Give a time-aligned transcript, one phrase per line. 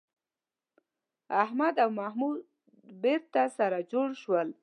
[1.43, 2.39] احمد او محمود
[3.03, 4.47] بېرته سره جوړ شول